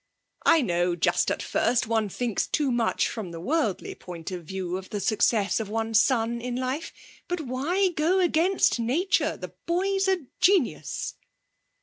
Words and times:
I 0.47 0.63
know, 0.63 0.95
just 0.95 1.29
at 1.29 1.43
first 1.43 1.85
one 1.85 2.09
thinks 2.09 2.47
too 2.47 2.71
much 2.71 3.07
from 3.07 3.29
the 3.29 3.39
worldly 3.39 3.93
point 3.93 4.31
of 4.31 4.45
view 4.45 4.75
of 4.77 4.89
the 4.89 4.99
success 4.99 5.59
of 5.59 5.69
one's 5.69 6.01
son 6.01 6.41
in 6.41 6.55
life. 6.55 6.91
But 7.27 7.41
why 7.41 7.89
go 7.89 8.17
against 8.19 8.79
nature? 8.79 9.37
The 9.37 9.53
boy's 9.67 10.07
a 10.07 10.25
genius!' 10.39 11.13